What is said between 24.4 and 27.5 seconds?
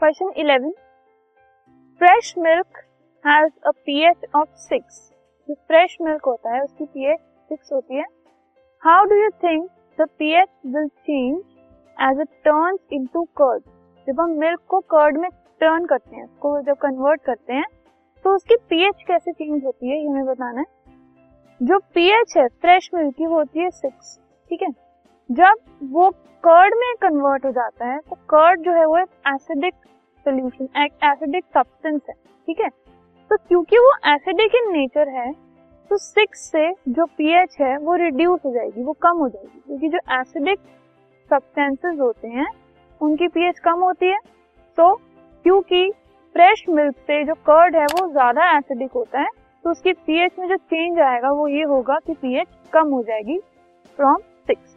ठीक है? जब वो कर्ड में कन्वर्ट हो